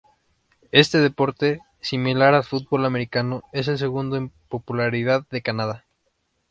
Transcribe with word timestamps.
Este 0.71 0.97
deporte, 0.97 1.59
similar 1.79 2.33
al 2.33 2.43
fútbol 2.43 2.85
americano, 2.87 3.43
es 3.51 3.67
el 3.67 3.77
segundo 3.77 4.15
en 4.15 4.29
popularidad 4.49 5.27
de 5.29 5.43
Canadá. 5.43 5.85